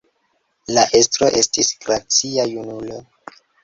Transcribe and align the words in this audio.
La 0.77 0.85
estro 1.01 1.31
estis 1.43 1.71
gracia 1.87 2.51
junulo. 2.57 3.03